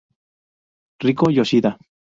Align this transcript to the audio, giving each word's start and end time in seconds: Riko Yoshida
Riko 1.05 1.29
Yoshida 1.37 1.77